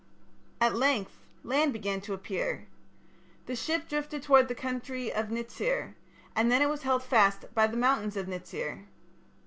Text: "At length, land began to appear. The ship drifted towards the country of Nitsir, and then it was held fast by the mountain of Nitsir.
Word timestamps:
"At 0.59 0.75
length, 0.75 1.11
land 1.43 1.73
began 1.73 2.01
to 2.01 2.13
appear. 2.15 2.65
The 3.45 3.55
ship 3.55 3.87
drifted 3.87 4.23
towards 4.23 4.47
the 4.47 4.55
country 4.55 5.13
of 5.13 5.27
Nitsir, 5.29 5.93
and 6.35 6.51
then 6.51 6.63
it 6.63 6.69
was 6.69 6.81
held 6.81 7.03
fast 7.03 7.45
by 7.53 7.67
the 7.67 7.77
mountain 7.77 8.19
of 8.19 8.25
Nitsir. 8.27 8.85